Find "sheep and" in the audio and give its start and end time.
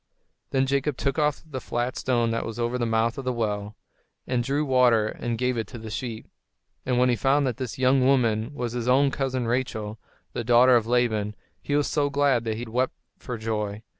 5.91-6.97